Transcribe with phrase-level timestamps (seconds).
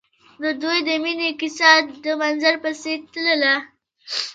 [0.41, 1.71] د دوی د مینې کیسه
[2.03, 3.55] د منظر په څېر تلله.